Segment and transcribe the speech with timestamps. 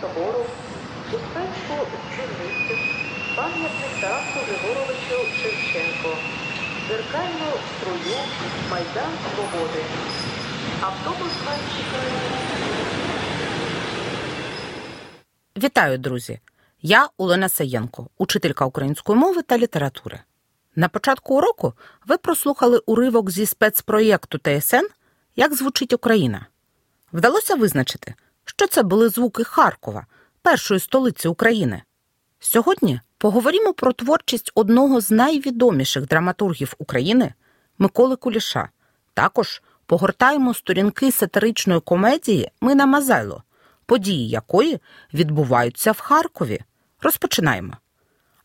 [0.00, 0.46] Собору,
[1.12, 1.74] Успенську
[2.10, 2.74] дзвіницю,
[3.36, 6.16] пам'ятник Тарасу Григоровичу Шевченко,
[6.88, 8.18] дзеркальну струю,
[8.70, 9.84] Майдан Свободи.
[10.80, 11.32] Автобус
[11.76, 12.12] чекає.
[15.56, 16.40] Вітаю, друзі!
[16.82, 20.20] Я Олена Саєнко, учителька української мови та літератури.
[20.76, 21.72] На початку уроку
[22.06, 24.86] ви прослухали уривок зі спецпроєкту ТСН
[25.36, 26.46] Як звучить Україна.
[27.12, 28.14] Вдалося визначити,
[28.48, 30.06] що це були звуки Харкова,
[30.42, 31.82] першої столиці України.
[32.40, 37.34] Сьогодні поговоримо про творчість одного з найвідоміших драматургів України
[37.78, 38.68] Миколи Куліша.
[39.14, 43.42] Також погортаємо сторінки сатиричної комедії Мина Мазайло,
[43.86, 44.78] події якої
[45.14, 46.60] відбуваються в Харкові.
[47.02, 47.72] Розпочинаємо.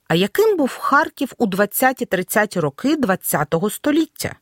[0.08, 4.36] А яким був Харків у 20-30 роки ХХ століття?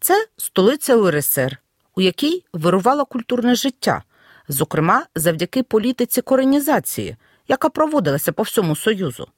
[0.00, 1.58] Це столиця УРСР,
[1.96, 4.02] у якій вирувало культурне життя,
[4.50, 7.16] зокрема завдяки політиці коренізації,
[7.48, 9.28] яка проводилася по всьому Союзу.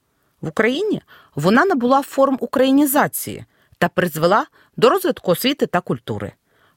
[0.41, 1.03] В Україні
[1.35, 3.45] вона набула форм українізації
[3.79, 4.47] та призвела
[4.77, 6.33] до розвитку освіти та культури.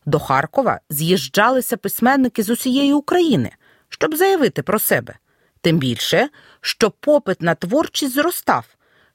[0.06, 3.52] До Харкова з'їжджалися письменники з усієї України,
[3.90, 5.16] щоб заявити про себе.
[5.62, 6.30] Тим більше,
[6.62, 8.66] що попит на творчість зростав.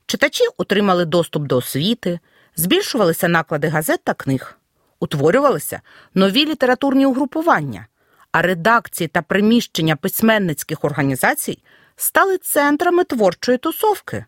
[0.06, 2.18] Читачі отримали доступ до освіти,
[2.56, 4.58] збільшувалися наклади газет та книг,
[5.00, 5.80] утворювалися
[6.14, 7.86] нові літературні угрупування,
[8.32, 11.62] а редакції та приміщення письменницьких організацій
[11.96, 14.24] стали центрами творчої тусовки.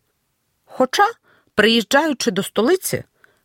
[0.65, 1.07] Хоча,
[1.55, 3.05] приїжджаючи до столиці,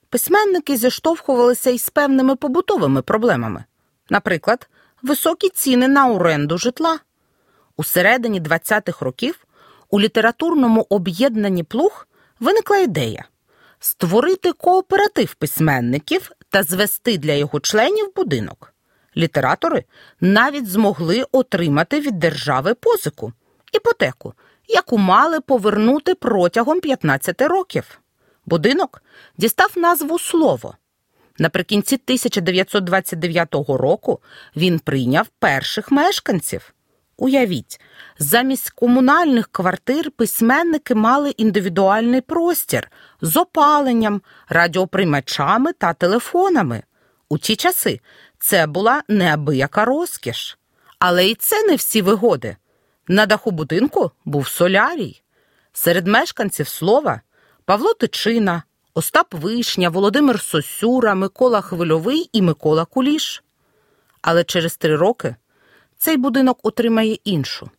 [0.10, 3.64] письменники зіштовхувалися із певними побутовими проблемами,
[4.10, 4.70] наприклад,
[5.02, 7.00] високі ціни на оренду житла.
[7.78, 9.46] У середині 20-х років
[9.90, 12.08] у літературному об'єднанні плуг
[12.40, 13.26] виникла ідея
[13.80, 18.74] створити кооператив письменників та звести для його членів будинок.
[19.18, 19.84] Літератори
[20.22, 23.34] навіть змогли отримати від держави позику,
[23.74, 24.34] іпотеку,
[24.68, 28.00] яку мали повернути протягом 15 років.
[28.46, 29.04] Будинок
[29.38, 30.76] дістав назву Слово.
[31.40, 34.20] Наприкінці 1929 року
[34.56, 36.74] він прийняв перших мешканців.
[37.18, 37.82] Уявіть,
[38.20, 42.92] замість комунальних квартир письменники мали індивідуальний простір
[43.22, 46.84] з опаленням, радіоприймачами та телефонами.
[47.30, 48.00] У ті часи
[48.40, 50.58] це була неабияка розкіш.
[51.00, 52.56] Але і це не всі вигоди.
[53.08, 55.22] На даху будинку був солярій.
[55.74, 57.22] Серед мешканців слова
[57.66, 63.44] Павло Тичина, Остап Вишня, Володимир Сосюра, Микола Хвильовий і Микола Куліш.
[64.22, 65.36] Але через три роки
[65.98, 67.70] цей будинок отримає іншу,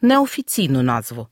[0.00, 1.26] неофіційну назву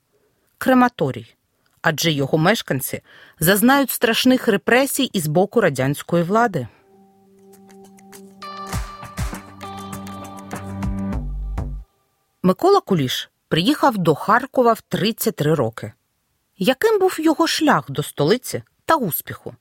[0.58, 1.34] крематорій,
[1.82, 3.00] адже його мешканці
[3.40, 6.68] зазнають страшних репресій із боку радянської влади.
[12.46, 15.92] Микола Куліш приїхав до Харкова в 33 роки.
[16.58, 19.54] Яким був його шлях до столиці та успіху?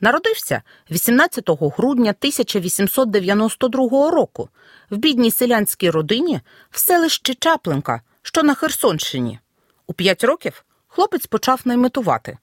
[0.00, 4.48] Народився 18 грудня 1892 року
[4.90, 6.40] в бідній селянській родині
[6.70, 9.38] в селищі Чаплинка, що на Херсонщині.
[9.86, 12.38] У п'ять років хлопець почав наймитувати.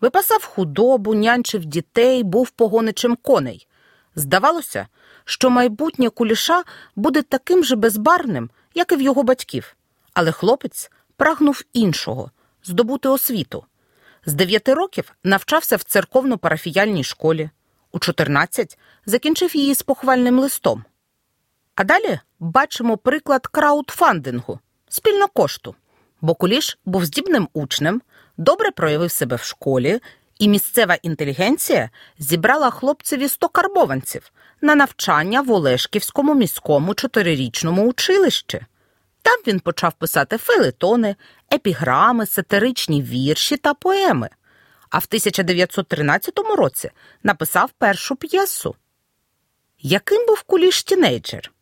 [0.00, 3.66] Випасав худобу, нянчив дітей, був погоничем коней.
[4.14, 4.86] Здавалося,
[5.24, 6.62] що майбутнє куліша
[6.96, 9.76] буде таким же безбарним, як і в його батьків.
[10.14, 12.30] Але хлопець прагнув іншого
[12.64, 13.64] здобути освіту.
[14.26, 17.50] З 9 років навчався в церковно-парафіяльній школі,
[17.92, 20.84] у 14 закінчив її з похвальним листом.
[21.74, 24.58] А далі бачимо приклад краудфандингу
[24.88, 25.74] спільнокошту.
[26.20, 28.02] Бо Куліш був здібним учнем,
[28.36, 30.00] добре проявив себе в школі,
[30.38, 38.60] і місцева інтелігенція зібрала хлопцеві 100 карбованців на навчання в Олешківському міському чотирирічному училищі.
[39.22, 41.16] Там він почав писати фелетони,
[41.52, 44.28] епіграми, сатиричні вірші та поеми.
[44.90, 46.90] А в 1913 році
[47.22, 48.74] написав першу п'єсу.
[49.78, 51.52] Яким був куліш тінейджер?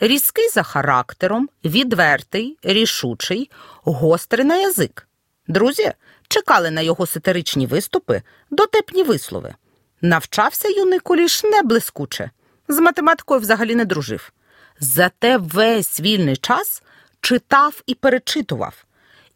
[0.00, 3.50] Різкий за характером, відвертий, рішучий,
[3.82, 5.08] гострий на язик.
[5.48, 5.92] Друзі
[6.28, 9.54] чекали на його сатиричні виступи, дотепні вислови.
[10.00, 12.30] Навчався юний куліш не блискуче,
[12.68, 14.32] з математикою взагалі не дружив.
[14.80, 16.82] Зате весь вільний час
[17.26, 18.84] читав і перечитував.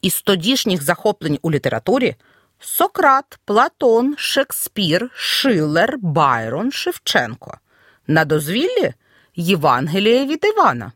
[0.03, 2.17] Із тодішніх захоплень у літературі
[2.61, 7.59] Сократ, Платон, Шекспір, Шиллер, Байрон, Шевченко.
[8.07, 8.93] На дозвіллі
[9.37, 10.93] Євангеліє від Івана.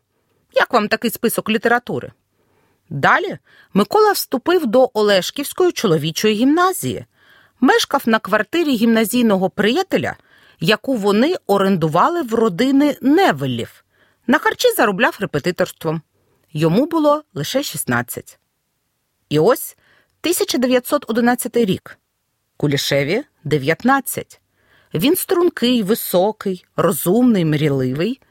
[0.53, 2.11] Як вам такий список літератури?
[2.89, 3.37] Далі
[3.73, 7.05] Микола вступив до Олешківської чоловічої гімназії,
[7.59, 10.15] мешкав на квартирі гімназійного приятеля,
[10.59, 13.83] яку вони орендували в родини Невеллів.
[14.27, 16.01] На харчі заробляв репетиторством.
[16.57, 18.39] Йому було лише 16.
[19.29, 19.77] І ось
[20.21, 21.97] 1911 рік.
[22.57, 24.41] Кулішеві 19.
[24.93, 28.21] Він стрункий, високий, розумний, мрійливий.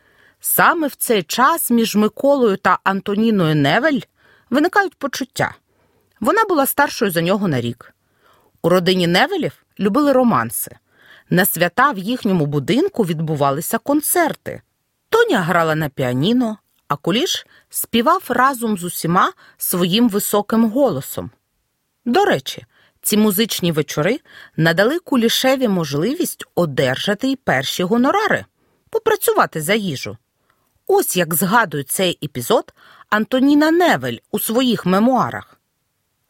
[0.41, 4.01] Саме в цей час між Миколою та Антоніною Невель
[4.51, 5.55] виникають почуття.
[6.21, 7.95] Вона була старшою за нього на рік.
[8.63, 10.77] У родині Невелів любили романси.
[11.31, 14.63] На свята в їхньому будинку відбувалися концерти.
[15.09, 21.31] Тоня грала на піаніно, а Куліш співав разом з усіма своїм високим голосом.
[22.05, 22.67] До речі,
[23.03, 24.21] ці музичні вечори
[24.57, 28.45] надали Кулішеві можливість одержати й перші гонорари,
[28.91, 30.17] попрацювати за їжу.
[30.87, 32.73] Ось як згадує цей епізод
[33.11, 35.59] Антоніна Невель у своїх мемуарах.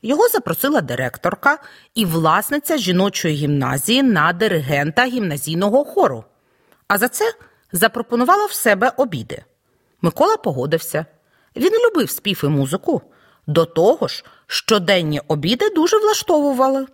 [0.02, 1.58] Його запросила директорка
[1.94, 6.24] і власниця жіночої гімназії на диригента гімназійного хору.
[6.88, 7.34] А за це
[7.72, 9.44] запропонувала в себе обіди.
[10.04, 11.06] Микола погодився.
[11.56, 13.02] Він любив спів і музику.
[13.46, 16.86] До того ж, щоденні обіди дуже влаштовували.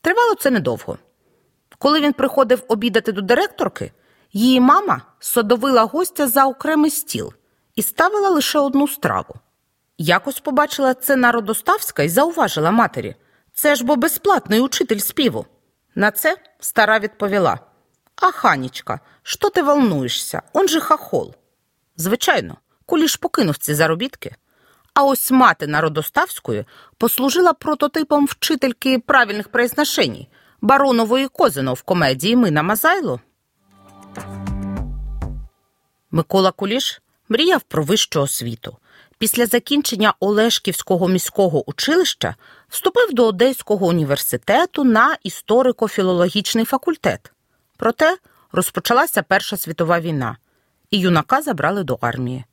[0.00, 0.98] Тривало це недовго.
[1.78, 3.92] Коли він приходив обідати до директорки,
[4.32, 7.32] її мама садовила гостя за окремий стіл
[7.74, 9.34] і ставила лише одну страву.
[9.98, 13.14] Якось побачила це Народоставська і зауважила матері
[13.54, 15.46] це ж бо безплатний учитель співу.
[15.94, 17.58] На це стара відповіла
[18.16, 20.42] А, Ханічка, що ти волнуєшся?
[20.52, 21.34] Он же хахол.
[21.96, 22.56] Звичайно,
[22.86, 24.36] куліш покинув ці заробітки.
[24.94, 26.64] А ось мати Народоставської
[26.98, 30.26] послужила прототипом вчительки правильних произношень
[30.60, 33.20] Баронової Козино в комедії Мина Мазайло.
[36.10, 38.76] Микола Куліш мріяв про вищу освіту.
[39.18, 42.34] Після закінчення Олешківського міського училища
[42.68, 47.32] вступив до Одеського університету на історико-філологічний факультет.
[47.76, 48.16] Проте
[48.52, 50.36] розпочалася Перша світова війна,
[50.92, 52.44] і юнака забрали до армії.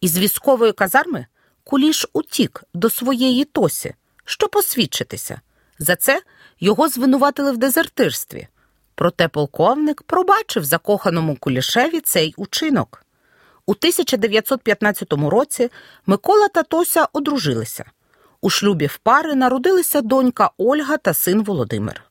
[0.00, 1.26] Із військової казарми
[1.64, 3.94] Куліш утік до своєї Тосі,
[4.24, 5.40] щоб посвідчитися.
[5.78, 6.22] За це
[6.60, 8.48] його звинуватили в дезертирстві.
[8.94, 13.04] Проте полковник пробачив закоханому Кулішеві цей учинок.
[13.66, 15.70] У 1915 році
[16.06, 17.84] Микола та Тося одружилися.
[18.40, 22.02] У шлюбі в пари народилися донька Ольга та син Володимир.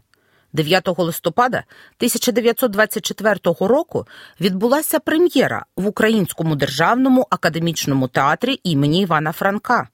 [0.53, 4.07] 9 листопада 1924 року
[4.41, 9.87] відбулася прем'єра в Українському державному академічному театрі імені Івана Франка.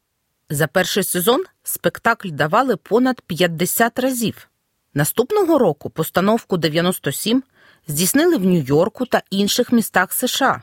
[0.49, 4.47] За перший сезон спектакль давали понад 50 разів.
[4.93, 7.43] Наступного року постановку 97
[7.87, 10.61] здійснили в Нью-Йорку та інших містах США.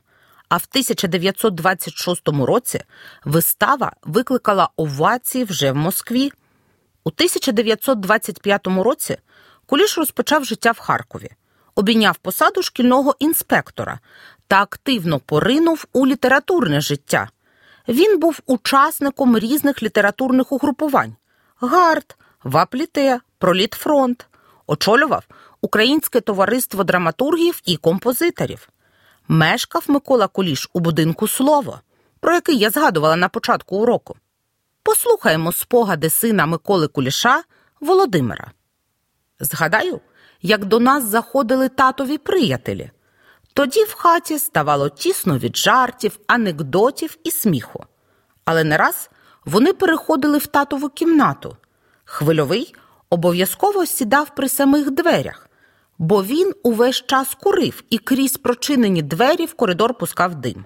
[0.48, 2.80] А в 1926 році
[3.24, 6.32] вистава викликала овації вже в Москві.
[7.04, 9.16] У 1925 році
[9.66, 11.30] Куліш розпочав життя в Харкові,
[11.74, 13.98] обійняв посаду шкільного інспектора
[14.48, 17.28] та активно поринув у літературне життя.
[17.88, 21.16] Він був учасником різних літературних угрупувань:
[21.60, 24.26] Гард, Вапліте, Пролітфронт,
[24.70, 25.24] очолював
[25.60, 28.68] Українське товариство драматургів і композиторів.
[29.28, 31.80] Мешкав Микола Куліш у будинку Слово,
[32.20, 34.16] про який я згадувала на початку уроку.
[34.82, 37.42] Послухаємо спогади сина Миколи Куліша
[37.80, 38.50] Володимира.
[39.40, 40.00] Згадаю,
[40.42, 42.90] як до нас заходили татові приятелі.
[43.54, 47.84] Тоді в хаті ставало тісно від жартів, анекдотів і сміху.
[48.44, 49.10] Але не раз
[49.44, 51.56] вони переходили в татову кімнату.
[52.04, 52.74] Хвильовий
[53.10, 55.48] обов'язково сідав при самих дверях,
[55.98, 60.64] бо він увесь час курив і крізь прочинені двері в коридор пускав дим.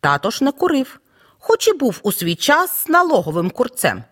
[0.00, 1.00] Тато ж не курив,
[1.38, 4.04] хоч і був у свій час налоговим курцем.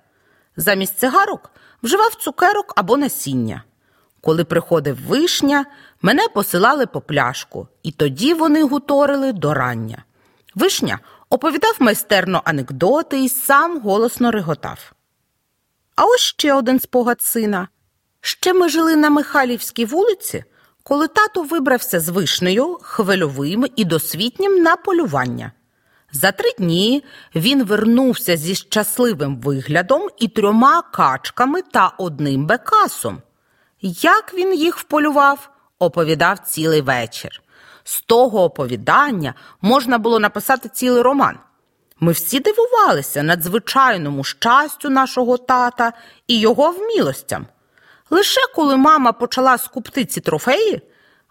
[0.56, 1.50] Замість цигарок
[1.82, 3.62] вживав цукерок або насіння.
[4.20, 5.66] Коли приходив вишня,
[6.02, 10.04] мене посилали по пляшку, і тоді вони гуторили до рання.
[10.54, 10.99] Вишня
[11.30, 14.92] оповідав майстерно анекдоти і сам голосно реготав.
[16.00, 17.69] А ось ще один спогад сина.
[18.21, 20.45] Ще ми жили на Михайлівській вулиці,
[20.83, 25.52] коли тато вибрався з вишнею, хвильовим і досвітнім на полювання.
[26.12, 27.04] За три дні
[27.35, 33.23] він вернувся зі щасливим виглядом і трьома качками та одним бекасом.
[33.80, 37.42] Як він їх вполював, оповідав цілий вечір.
[37.85, 41.38] З того оповідання можна було написати цілий роман.
[42.00, 45.92] Ми всі дивувалися надзвичайному щастю нашого тата
[46.26, 47.47] і його вмілостям.
[48.11, 50.83] Лише коли мама почала скупти ці трофеї,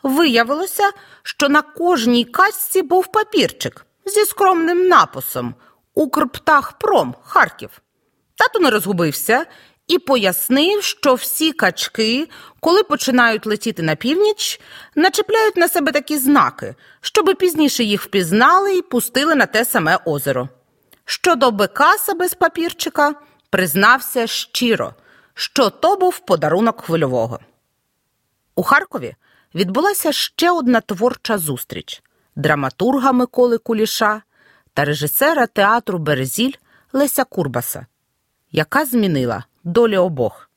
[0.03, 0.91] виявилося,
[1.23, 5.55] що на кожній качці був папірчик зі скромним написом
[5.93, 7.69] Укрптахпром Харків.
[8.35, 9.45] Тато не розгубився
[9.87, 14.59] і пояснив, що всі качки, коли починають летіти на північ,
[14.95, 20.49] начепляють на себе такі знаки, щоби пізніше їх впізнали і пустили на те саме озеро.
[21.11, 23.15] Щодо Бекаса без папірчика,
[23.49, 24.93] признався щиро,
[25.33, 27.39] що то був подарунок хвильового.
[28.55, 29.15] У Харкові
[29.55, 32.03] відбулася ще одна творча зустріч
[32.35, 34.21] драматурга Миколи Куліша
[34.73, 36.53] та режисера театру Березіль
[36.93, 37.85] Леся Курбаса,
[38.51, 40.49] яка змінила долі обох.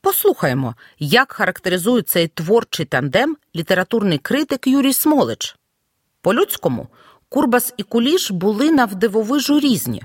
[0.00, 5.56] Послухаємо, як характеризує цей творчий тандем літературний критик Юрій Смолич.
[6.20, 6.88] По-людському,
[7.32, 10.02] Курбас і Куліш були навдивовижу різні,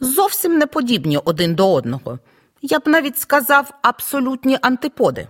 [0.00, 2.18] зовсім не подібні один до одного.
[2.62, 5.28] Я б навіть сказав абсолютні антиподи.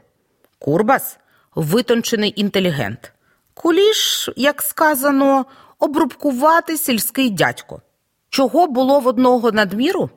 [0.59, 1.19] Курбас
[1.55, 3.13] витончений інтелігент.
[3.55, 5.47] Куліш, як сказано,
[5.79, 7.83] обрубкуватий сільський дядько.
[8.29, 10.11] Чого було в одного надміру,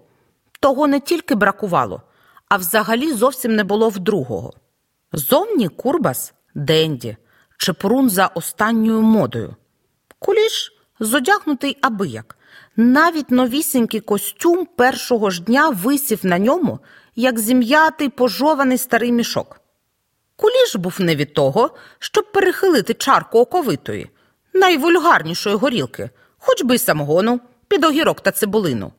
[0.59, 2.01] того не тільки бракувало,
[2.49, 4.53] а взагалі зовсім не було в другого.
[5.13, 7.17] Зовні Курбас денді,
[7.57, 9.55] чепурун за останньою модою.
[10.19, 12.37] Куліш зодягнутий абияк.
[12.75, 16.79] Навіть новісінький костюм першого ж дня висів на ньому,
[17.15, 19.61] як зім'ятий пожований старий мішок.
[20.35, 24.09] Куліш був не від того, щоб перехилити чарку оковитої,
[24.53, 28.93] найвульгарнішої горілки, хоч би й самогону, під огірок та цибулину.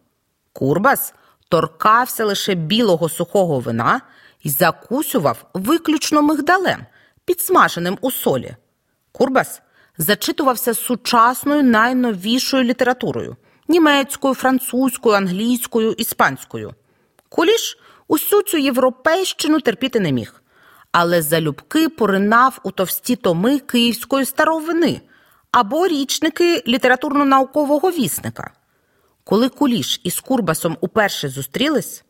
[0.52, 1.14] Курбас
[1.48, 4.00] торкався лише білого сухого вина
[4.42, 6.86] і закусював виключно мигдалем,
[7.24, 8.56] підсмаженим у солі.
[9.12, 9.62] Курбас
[9.98, 13.36] зачитувався сучасною найновішою літературою
[13.68, 16.74] німецькою, французькою, англійською, іспанською.
[17.28, 20.42] Куліш усю цю європейщину терпіти не міг,
[20.92, 25.00] але залюбки поринав у товсті томи київської старовини
[25.50, 28.50] або річники літературно-наукового вісника.
[29.24, 32.04] Коли Куліш із Курбасом уперше зустрілись,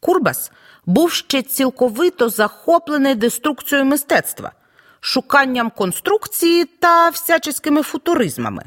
[0.00, 0.52] Курбас
[0.86, 4.52] був ще цілковито захоплений деструкцією мистецтва,
[5.00, 8.64] шуканням конструкції та всяческими футуризмами.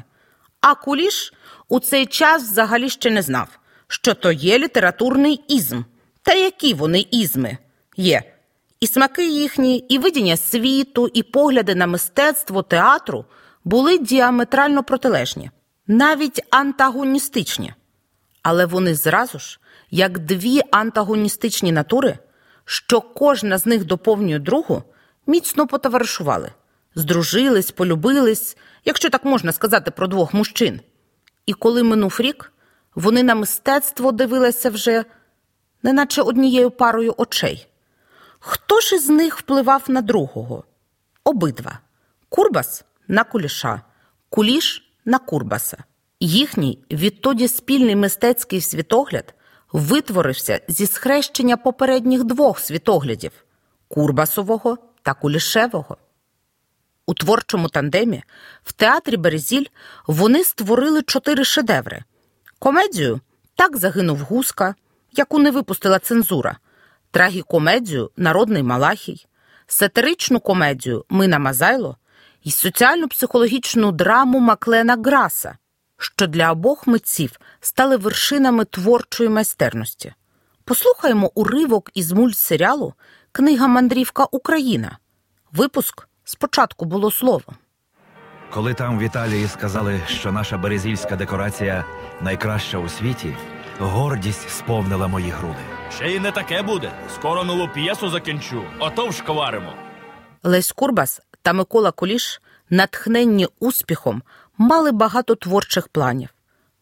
[0.60, 1.32] А Куліш
[1.68, 3.48] у цей час взагалі ще не знав,
[3.88, 5.82] що то є літературний ізм,
[6.22, 7.58] та які вони ізми
[7.96, 8.22] є.
[8.80, 13.24] І смаки їхні, і видіння світу, і погляди на мистецтво театру
[13.64, 15.50] були діаметрально протилежні,
[15.86, 17.74] навіть антагоністичні.
[18.42, 19.60] Але вони зразу ж,
[19.90, 22.18] як дві антагоністичні натури,
[22.64, 24.82] що кожна з них доповнює другу,
[25.26, 26.52] міцно потоваришували,
[26.94, 30.80] здружились, полюбились, якщо так можна сказати про двох мужчин.
[31.46, 32.52] І коли минув рік,
[32.94, 35.04] вони на мистецтво дивилися вже
[35.82, 37.66] неначе однією парою очей.
[38.38, 40.64] Хто ж із них впливав на другого?
[41.24, 41.78] Обидва
[42.28, 43.82] Курбас на куліша,
[44.28, 45.84] куліш на Курбаса.
[46.20, 49.34] Їхній відтоді спільний мистецький світогляд
[49.72, 53.32] витворився зі схрещення попередніх двох світоглядів
[53.88, 55.96] Курбасового та Кулішевого.
[57.06, 58.22] У творчому тандемі
[58.62, 59.66] в театрі Березіль
[60.06, 62.04] вони створили чотири шедеври:
[62.58, 63.20] комедію
[63.54, 64.74] Так загинув гуска,
[65.12, 66.58] яку не випустила цензура,
[67.10, 69.26] трагікомедію Народний Малахій,
[69.66, 71.96] сатиричну комедію Мина Мазайло
[72.44, 75.58] і соціально-психологічну драму Маклена Граса,
[75.96, 80.14] що для обох митців стали вершинами творчої майстерності.
[80.64, 82.94] Послухаємо уривок із мультсеріалу
[83.32, 84.98] Книга Мандрівка Україна.
[85.52, 87.44] Випуск спочатку було слово.
[88.50, 91.84] Коли там в Італії сказали, що наша березільська декорація
[92.20, 93.36] найкраща у світі,
[93.78, 95.58] гордість сповнила мої груди.
[95.94, 96.92] Ще й не таке буде.
[97.14, 99.72] Скоро нову п'єсу закінчу, ото вшкваримо.
[100.42, 104.22] Лесь Курбас та Микола Куліш, натхненні успіхом,
[104.58, 106.28] мали багато творчих планів.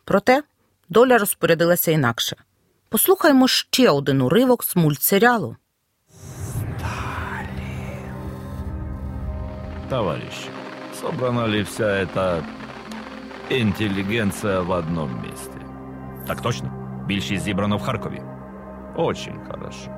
[0.05, 0.43] Проте
[0.89, 2.37] доля розпорядилася інакше.
[2.89, 5.57] Послухаймо ще один уривок з мультсеріалу.
[9.89, 10.51] Товарищи,
[11.01, 12.45] собрана ли вся эта
[13.49, 15.59] интеллигенция в одном месте?
[16.27, 16.71] Так точно.
[17.07, 18.23] Більшість зібрано в Харкові.
[18.97, 19.91] Очень хорошо.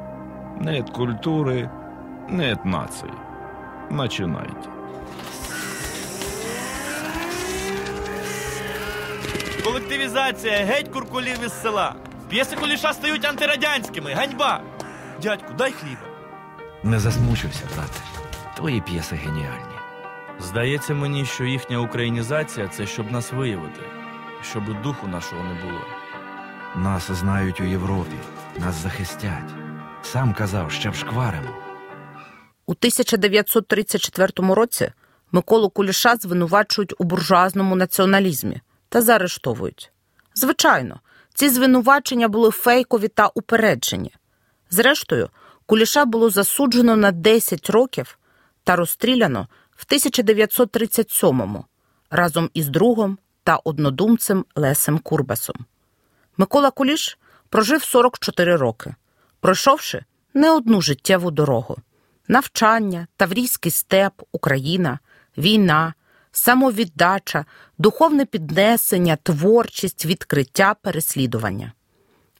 [0.60, 1.70] Нет культуры,
[2.28, 3.10] нет нации.
[3.90, 4.68] Начинайте.
[9.64, 11.94] Колективізація, геть куркулів із села.
[12.28, 14.12] П'єси куліша стають антирадянськими.
[14.14, 14.60] Ганьба.
[15.22, 16.00] Дядьку, дай хліба.
[16.82, 18.00] Не засмучився, брате.
[18.56, 19.79] Твої п'єси геніальні.
[20.42, 23.80] Здається мені, що їхня українізація це щоб нас виявити,
[24.42, 25.80] щоб духу нашого не було.
[26.76, 28.16] Нас знають у Європі,
[28.58, 29.50] нас захистять.
[30.02, 31.48] Сам казав, ще вшкваримо.
[32.66, 34.92] У 1934 році
[35.32, 39.92] Миколу Куліша звинувачують у буржуазному націоналізмі та заарештовують.
[40.34, 41.00] Звичайно,
[41.34, 44.14] ці звинувачення були фейкові та упереджені.
[44.70, 45.28] Зрештою,
[45.66, 48.18] Куліша було засуджено на 10 років
[48.64, 49.48] та розстріляно
[49.80, 51.64] в 1937-му
[52.10, 55.56] разом із другом та однодумцем Лесем Курбасом.
[56.36, 57.18] Микола Куліш
[57.48, 58.94] прожив 44 роки,
[59.40, 61.76] пройшовши не одну життєву дорогу:
[62.28, 64.98] навчання, Таврійський степ, Україна,
[65.38, 65.94] війна,
[66.32, 67.44] самовіддача,
[67.78, 71.72] духовне піднесення, творчість, відкриття, переслідування.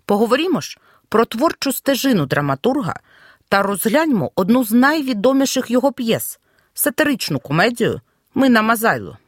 [0.05, 0.79] Поговоримо ж
[1.09, 3.01] про творчу стежину драматурга
[3.49, 6.41] та розгляньмо одну з найвідоміших його п'єс
[6.75, 8.01] сатиричну комедію
[8.35, 9.19] Ми на Мазайло.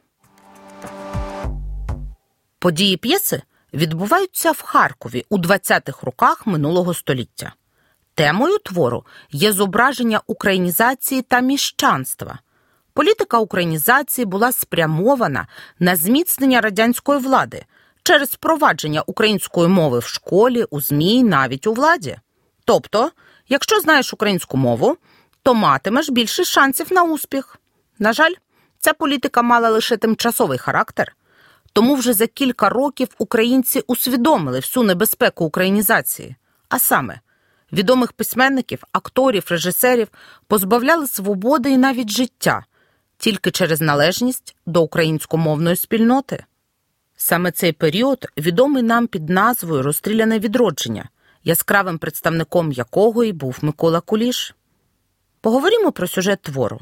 [2.59, 3.41] Події п'єси
[3.73, 7.53] відбуваються в Харкові у 20-х роках минулого століття.
[8.15, 12.39] Темою твору є зображення українізації та міщанства.
[12.93, 15.47] Політика українізації була спрямована
[15.79, 17.65] на зміцнення радянської влади
[18.03, 22.17] через впровадження української мови в школі, у ЗМІ, навіть у владі.
[22.65, 23.11] Тобто,
[23.49, 24.97] якщо знаєш українську мову,
[25.43, 27.57] то матимеш більше шансів на успіх.
[27.99, 28.33] На жаль,
[28.79, 31.15] ця політика мала лише тимчасовий характер,
[31.73, 36.35] тому вже за кілька років українці усвідомили всю небезпеку українізації,
[36.69, 37.19] а саме
[37.71, 40.07] відомих письменників, акторів, режисерів
[40.47, 42.65] позбавляли свободи і навіть життя
[43.17, 46.43] тільки через належність до українськомовної спільноти.
[47.17, 51.09] Саме цей період відомий нам під назвою Розстріляне відродження,
[51.43, 54.55] яскравим представником якого і був Микола Куліш.
[55.43, 56.79] Поговоримо про сюжет твору.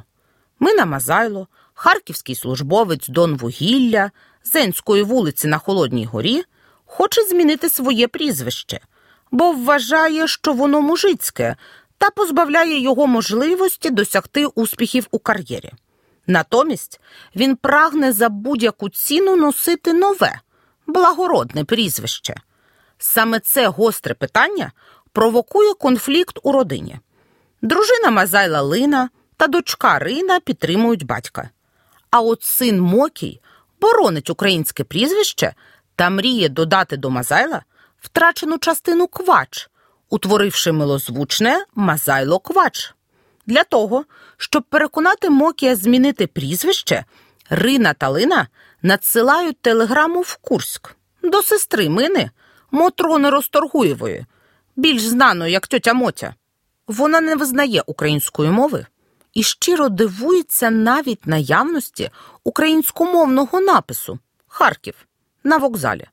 [0.60, 4.12] Мина Мазайло, харківський службовець Дон Вугілля,
[4.43, 6.43] Зенської вулиці на Холодній горі,
[6.86, 8.80] хоче змінити своє прізвище,
[9.32, 11.56] бо вважає, що воно мужицьке,
[11.97, 15.71] та позбавляє його можливості досягти успіхів у кар'єрі.
[16.28, 17.02] Натомість
[17.36, 20.39] він прагне за будь-яку ціну носити нове,
[20.88, 22.36] благородне прізвище.
[22.97, 24.71] Саме це гостре питання
[25.12, 27.00] провокує конфлікт у родині.
[27.62, 31.50] Дружина Мазайла Лина та дочка Рина підтримують батька.
[32.12, 33.41] А от син Мокій
[33.82, 35.54] боронить українське прізвище
[35.95, 37.62] та мріє додати до Мазайла
[38.02, 39.69] втрачену частину квач,
[40.10, 42.93] утворивши милозвучне Мазайло Квач.
[43.45, 44.06] Для того,
[44.38, 47.06] щоб переконати Мокія змінити прізвище,
[47.50, 48.47] Рина та Лина
[48.82, 52.32] надсилають телеграму в Курськ до сестри Мини
[52.71, 54.26] Мотрони Розторгуєвої,
[54.76, 56.36] більш знаної як тьотя Мотя.
[56.91, 58.86] Вона не визнає української мови
[59.34, 62.10] і щиро дивується навіть наявності
[62.43, 64.95] українськомовного напису Харків
[65.43, 66.08] на вокзалі.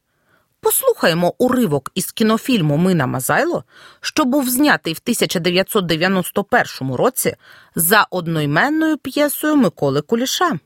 [0.61, 3.65] Послухаємо уривок із кінофільму Мина Мазайло,
[4.01, 7.37] що був знятий в 1991 році
[7.75, 10.59] за одноіменною п'єсою Миколи Куліша.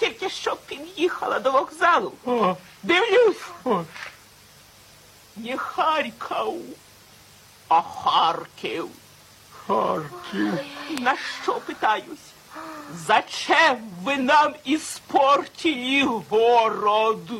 [0.00, 2.12] Тільки що під'їхала до вокзалу.
[2.82, 3.76] Дивлюсь.
[5.36, 6.54] Не Харків,
[7.68, 8.88] а Харків.
[9.68, 10.52] Харків.
[11.00, 12.32] На що питаюсь?
[13.06, 17.30] Зачем ви нам іспортили город?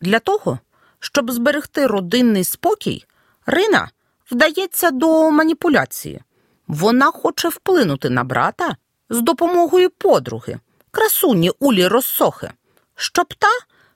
[0.00, 0.58] Для того,
[1.00, 3.04] щоб зберегти родинний спокій,
[3.46, 3.90] Рина
[4.30, 6.20] вдається до маніпуляції.
[6.68, 8.76] Вона хоче вплинути на брата
[9.10, 10.58] з допомогою подруги,
[10.90, 12.50] красуні Улі Розсохи,
[12.96, 13.50] щоб та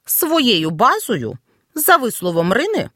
[0.05, 1.39] своєю базою,
[1.75, 2.91] за висловом Рини,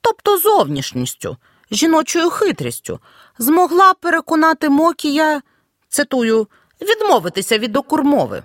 [0.00, 1.36] тобто зовнішністю,
[1.70, 3.00] жіночою хитрістю,
[3.38, 5.42] змогла переконати Мокія,
[5.88, 6.48] цитую,
[6.80, 8.42] відмовитися від окурмови.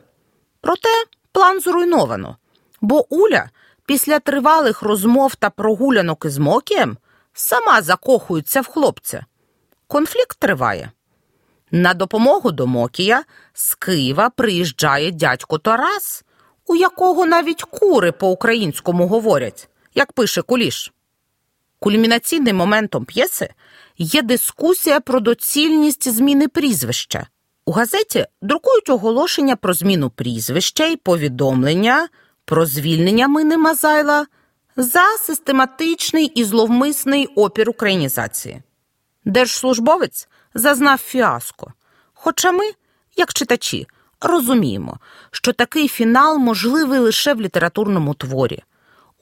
[0.62, 0.90] Проте
[1.32, 2.38] план зруйновано,
[2.82, 3.50] бо Уля
[3.86, 6.98] після тривалих розмов та прогулянок із Мокієм
[7.34, 9.26] сама закохується в хлопця.
[9.88, 10.92] Конфлікт триває.
[11.72, 16.24] На допомогу до Мокія з Києва приїжджає дядько Тарас,
[16.68, 20.94] у якого навіть кури по-українському говорять, як пише Куліш.
[21.80, 23.54] Кульмінаційним моментом п'єси
[23.98, 27.28] є дискусія про доцільність зміни прізвища.
[27.66, 32.08] У газеті друкують оголошення про зміну прізвища і повідомлення
[32.46, 34.26] про звільнення Мини Мазайла
[34.76, 38.62] за систематичний і зловмисний опір українізації.
[39.26, 41.74] Держслужбовець зазнав фіаско.
[42.14, 42.72] Хоча ми,
[43.18, 43.88] як читачі,
[44.22, 45.00] розуміємо,
[45.32, 48.64] що такий фінал можливий лише в літературному творі.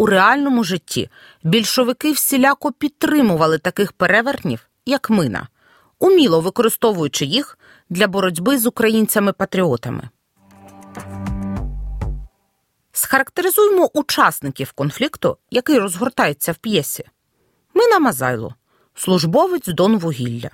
[0.01, 1.09] У реальному житті
[1.43, 5.47] більшовики всіляко підтримували таких перевертнів, як мина,
[5.99, 7.57] уміло використовуючи їх
[7.89, 10.09] для боротьби з українцями-патріотами.
[12.91, 17.05] Схарактеризуємо учасників конфлікту, який розгортається в п'єсі.
[17.73, 18.55] Мина Мазайло,
[18.95, 20.49] службовець Дон Вугілля,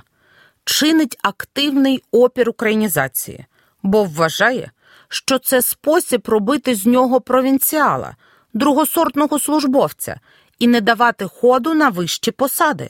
[0.63, 3.45] чинить активний опір українізації,
[3.83, 4.71] бо вважає,
[5.07, 8.15] що це спосіб робити з нього провінціала,
[8.53, 10.19] другосортного службовця
[10.59, 12.89] і не давати ходу на вищі посади.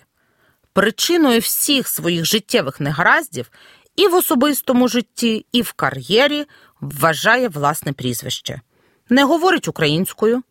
[0.73, 3.51] Причиною всіх своїх життєвих негараздів
[3.95, 6.45] і в особистому житті, і в кар'єрі
[6.81, 8.61] вважає власне прізвище.
[9.09, 10.43] Не говорить українською,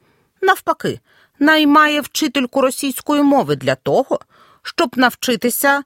[0.43, 1.01] навпаки,
[1.39, 4.21] наймає вчительку російської мови для того,
[4.63, 5.83] щоб навчитися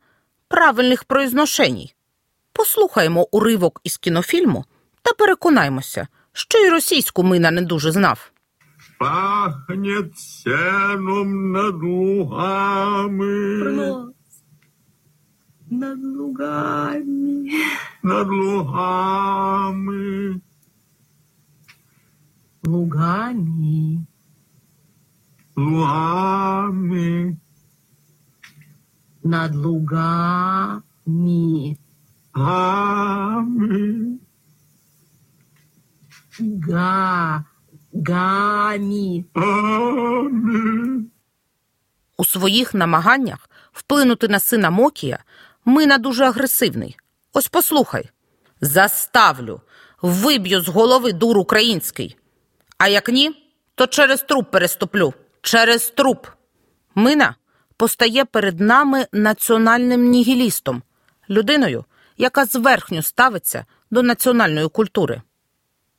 [0.48, 1.94] правильних произношеній.
[2.52, 4.64] Послухаємо уривок із кінофільму
[5.02, 8.30] та переконаймося, що й російську мина не дуже знав.
[9.00, 13.54] Пахнет сеном над лугами,
[15.70, 17.50] Над лугами.
[18.02, 20.42] над лугами,
[22.62, 24.06] Лугами.
[25.56, 27.38] лугами,
[29.22, 30.82] Над лугами.
[32.34, 34.18] гами,
[36.38, 37.49] Га.
[37.92, 39.24] Гами.
[39.34, 41.04] гами.
[42.16, 45.18] У своїх намаганнях вплинути на сина Мокія
[45.64, 46.96] Мина дуже агресивний.
[47.32, 48.10] Ось послухай.
[48.60, 49.60] Заставлю,
[50.02, 52.16] виб'ю з голови дур український.
[52.78, 55.14] А як ні, то через труп переступлю.
[55.42, 56.26] Через труп.
[56.94, 57.34] Мина
[57.76, 60.82] постає перед нами національним нігілістом,
[61.30, 61.84] людиною,
[62.18, 65.22] яка зверхньо ставиться до національної культури.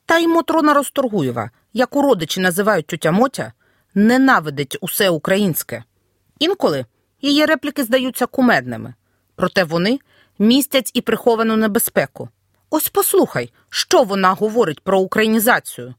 [0.06, 3.54] Та й Мотрона Росторгуєва, яку родичі називають тютя Мотя,
[3.94, 5.84] ненавидить усе українське.
[6.40, 6.86] Інколи
[7.22, 8.94] її репліки здаються кумедними,
[9.36, 10.00] проте вони
[10.40, 12.30] містять і приховану небезпеку.
[12.70, 15.96] Ось послухай, що вона говорить про українізацію.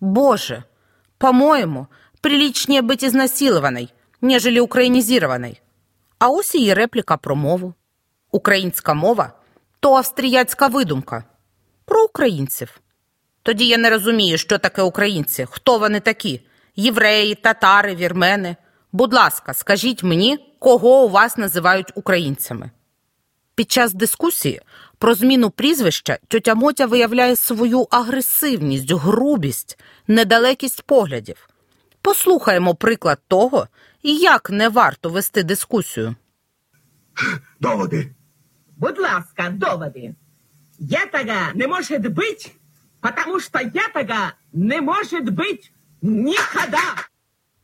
[0.00, 0.62] Боже,
[1.18, 1.86] по-моєму,
[2.20, 5.60] приличнее быть изнасилованной, нежели українізірованой.
[6.18, 7.74] А ось її репліка про мову.
[8.30, 9.32] Українська мова
[9.80, 11.24] то австріяцька видумка.
[11.84, 12.80] Про українців.
[13.44, 16.40] Тоді я не розумію, що таке українці, хто вони такі
[16.76, 18.56] євреї, татари, вірмени.
[18.92, 22.70] Будь ласка, скажіть мені, кого у вас називають українцями.
[23.54, 24.60] Під час дискусії
[24.98, 31.48] про зміну прізвища тьотя Мотя виявляє свою агресивність, грубість, недалекість поглядів.
[32.02, 33.68] Послухаємо приклад того,
[34.02, 36.14] як не варто вести дискусію.
[37.60, 38.14] Доводи.
[38.76, 40.14] Будь ласка, доводи.
[40.80, 42.52] Этого не может быть,
[43.04, 47.08] потому что этого не может быть никогда.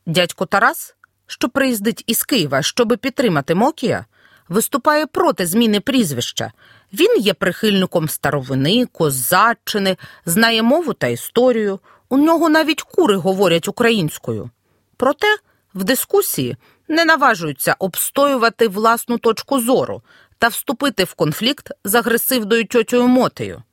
[0.05, 0.95] Дядько Тарас,
[1.27, 4.05] що приїздить із Києва, щоби підтримати Мокія,
[4.49, 6.51] виступає проти зміни прізвища.
[6.93, 11.79] Він є прихильником старовини, козаччини, знає мову та історію.
[12.09, 14.49] У нього навіть кури говорять українською.
[14.97, 15.37] Проте
[15.73, 20.01] в дискусії не наважуються обстоювати власну точку зору
[20.37, 23.63] та вступити в конфлікт з агресивною тьотєю Мотею.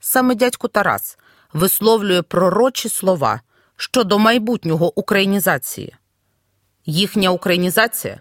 [0.00, 1.18] Саме дядько Тарас
[1.52, 3.40] висловлює пророчі слова
[3.76, 5.96] щодо майбутнього українізації.
[6.86, 8.20] Їхня українізація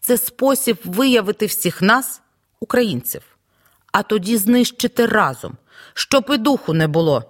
[0.00, 2.20] це спосіб виявити всіх нас,
[2.60, 3.22] українців,
[3.92, 5.56] а тоді знищити разом,
[5.94, 7.24] щоб і духу не було.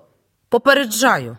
[0.49, 1.37] Попереджаю.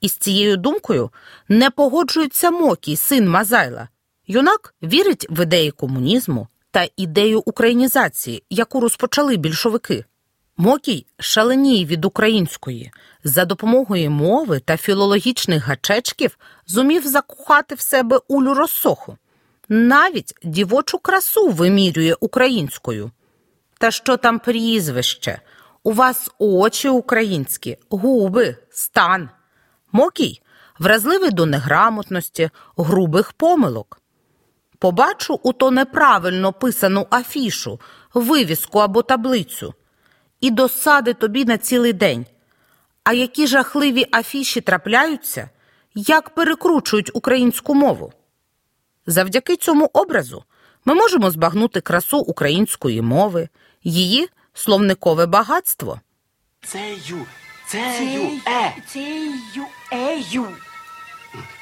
[0.00, 1.10] І з цією думкою
[1.48, 3.88] не погоджується Мокій, син Мазайла.
[4.26, 10.04] Юнак вірить в ідеї комунізму та ідею українізації, яку розпочали більшовики.
[10.56, 12.92] Мокій шаленіє від української.
[13.24, 19.18] За допомогою мови та філологічних гачечків зумів закохати в себе улю розсоху.
[19.68, 23.10] Навіть дівочу красу вимірює українською.
[23.78, 25.40] Та що там прізвище?
[25.82, 29.28] У вас очі українські, губи, стан.
[29.92, 30.40] Мокій
[30.78, 34.00] вразливий до неграмотності, грубих помилок.
[34.78, 37.80] Побачу у то неправильно писану афішу,
[38.14, 39.74] вивіску або таблицю,
[40.44, 42.26] і досади тобі на цілий день.
[43.04, 45.50] А які жахливі афіші трапляються,
[45.94, 48.12] як перекручують українську мову.
[49.06, 50.44] Завдяки цьому образу
[50.84, 53.48] ми можемо збагнути красу української мови,
[53.84, 56.00] її словникове багатство.
[56.62, 57.26] Цею,
[57.68, 58.74] цею, е.
[58.88, 60.46] Цею, ею.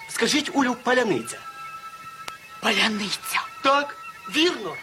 [0.09, 1.39] Скажіть, Улю, паляниця.
[2.63, 3.41] Паляниця.
[3.65, 3.97] Так,
[4.37, 4.75] вірно.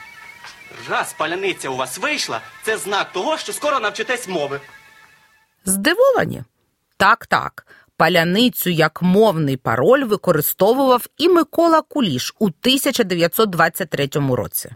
[0.89, 4.61] Раз паляниця у вас вийшла, це знак того, що скоро навчитесь мови.
[5.65, 6.43] Здивовані?
[6.97, 7.67] Так, так.
[7.97, 14.71] Паляницю як мовний пароль використовував і Микола Куліш у 1923 році.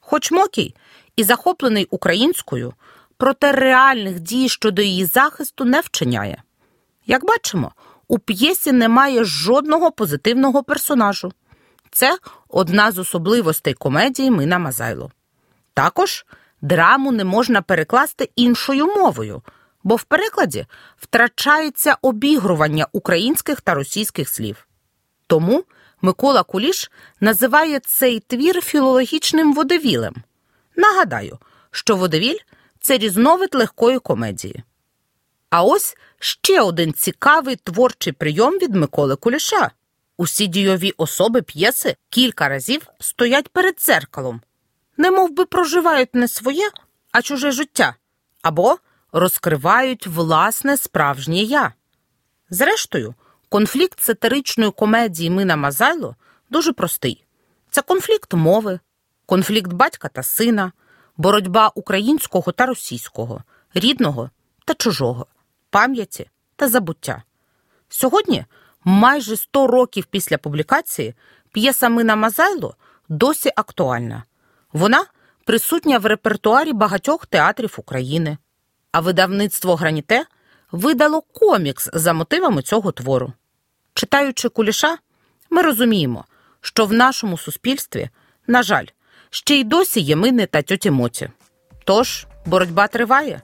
[0.00, 0.74] Хоч Мокій
[1.16, 2.74] і захоплений українською,
[3.16, 6.42] проте реальних дій щодо її захисту не вчиняє.
[7.06, 7.72] Як бачимо,
[8.08, 11.32] у п'єсі немає жодного позитивного персонажу.
[11.94, 15.10] Це одна з особливостей комедії Мина Мазайло.
[15.74, 16.26] Також
[16.60, 19.42] драму не можна перекласти іншою мовою,
[19.84, 24.66] бо в перекладі втрачається обігрування українських та російських слів.
[25.26, 25.64] Тому
[26.02, 30.14] Микола Куліш називає цей твір філологічним водевілем.
[30.76, 31.38] Нагадаю,
[31.70, 32.38] що водевіль
[32.80, 34.62] це різновид легкої комедії.
[35.50, 39.70] А ось ще один цікавий творчий прийом від Миколи Куліша.
[40.16, 44.40] Усі дійові особи п'єси кілька разів стоять перед дзеркалом,
[44.96, 46.70] немов би проживають не своє,
[47.12, 47.94] а чуже життя,
[48.42, 48.78] або
[49.12, 51.72] розкривають власне справжнє я.
[52.50, 53.14] Зрештою,
[53.48, 56.16] конфлікт сатиричної комедії Мина Мазайло
[56.50, 57.24] дуже простий:
[57.70, 58.80] це конфлікт мови,
[59.26, 60.72] конфлікт батька та сина,
[61.16, 63.42] боротьба українського та російського,
[63.74, 64.30] рідного
[64.64, 65.26] та чужого,
[65.70, 67.22] пам'яті та забуття.
[67.88, 68.44] Сьогодні,
[68.84, 71.14] майже 100 років після публікації,
[71.52, 72.76] п'єса Мина Мазайло
[73.08, 74.24] досі актуальна.
[74.72, 75.04] Вона
[75.44, 78.38] присутня в репертуарі багатьох театрів України,
[78.92, 80.24] а видавництво Граніте
[80.72, 83.32] видало комікс за мотивами цього твору.
[83.94, 84.98] Читаючи куліша,
[85.50, 86.24] ми розуміємо,
[86.60, 88.10] що в нашому суспільстві,
[88.46, 88.86] на жаль,
[89.30, 91.30] ще й досі є мини та тьоті Моті.
[91.84, 93.42] Тож боротьба триває.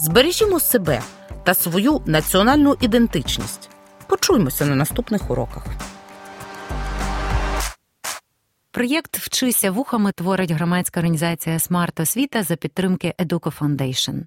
[0.00, 1.02] Збережімо себе
[1.44, 3.70] та свою національну ідентичність.
[4.14, 5.66] Почуємося на наступних уроках.
[8.70, 14.22] Проєкт Вчися вухами творить громадська організація Смарт Освіта за підтримки Educo Foundation.